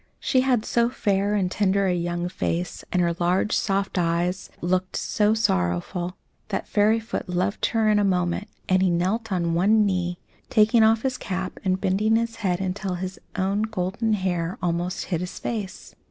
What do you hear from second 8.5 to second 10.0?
and he knelt on one